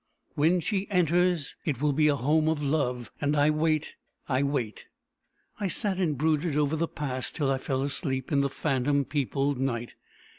[0.33, 3.11] When she enters, it will be a home of love.
[3.21, 3.93] And I wait
[4.27, 4.87] I wait."
[5.59, 9.59] I sat and brooded over the Past, till I fell asleep in the phantom peopled
[9.59, 9.93] night.